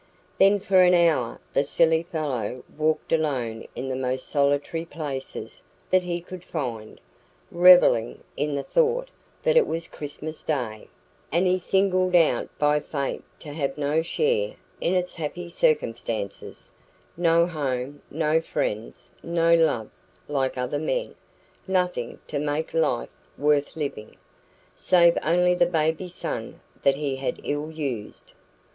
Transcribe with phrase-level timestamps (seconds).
[0.39, 6.03] Then for an hour the silly fellow walked alone in the most solitary places that
[6.03, 6.99] he could find,
[7.51, 9.09] revelling in the thought
[9.43, 10.87] that it was Christmas Day,
[11.31, 16.75] and he singled out by Fate to have no share in its happy circumstances:
[17.15, 19.91] no home, no friends, no love,
[20.27, 21.13] like other men
[21.67, 24.17] nothing to make life worth living,
[24.75, 28.33] save only the baby son that he had ill used.